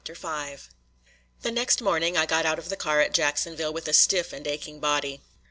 V 0.03 0.57
The 1.43 1.51
next 1.51 1.79
morning 1.79 2.17
I 2.17 2.25
got 2.25 2.43
out 2.43 2.57
of 2.57 2.69
the 2.69 2.75
car 2.75 3.01
at 3.01 3.13
Jacksonville 3.13 3.71
with 3.71 3.87
a 3.87 3.93
stiff 3.93 4.33
and 4.33 4.47
aching 4.47 4.79
body. 4.79 5.21